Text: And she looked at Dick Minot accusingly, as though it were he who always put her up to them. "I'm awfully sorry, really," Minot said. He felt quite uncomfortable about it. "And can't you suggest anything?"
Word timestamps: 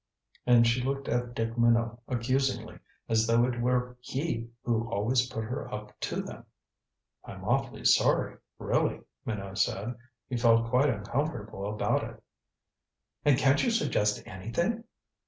And 0.47 0.65
she 0.65 0.81
looked 0.81 1.07
at 1.07 1.35
Dick 1.35 1.55
Minot 1.59 1.99
accusingly, 2.07 2.79
as 3.07 3.27
though 3.27 3.45
it 3.45 3.61
were 3.61 3.97
he 3.99 4.49
who 4.63 4.89
always 4.91 5.29
put 5.29 5.43
her 5.43 5.71
up 5.71 5.91
to 5.99 6.23
them. 6.23 6.43
"I'm 7.23 7.43
awfully 7.43 7.85
sorry, 7.85 8.37
really," 8.57 9.01
Minot 9.27 9.59
said. 9.59 9.95
He 10.27 10.37
felt 10.37 10.71
quite 10.71 10.89
uncomfortable 10.89 11.71
about 11.71 12.03
it. 12.03 12.23
"And 13.25 13.37
can't 13.37 13.63
you 13.63 13.69
suggest 13.69 14.25
anything?" 14.25 14.85